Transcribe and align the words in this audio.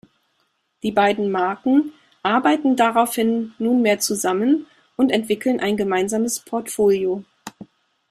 Die 0.81 0.91
beiden 0.91 1.29
Marken 1.29 1.93
arbeiten 2.23 2.75
daraufhin 2.75 3.53
nunmehr 3.59 3.99
zusammen 3.99 4.65
und 4.97 5.11
entwickeln 5.11 5.59
ein 5.59 5.77
gemeinsames 5.77 6.39
Portfolio. 6.39 7.23